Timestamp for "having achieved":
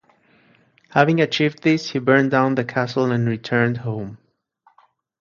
0.89-1.61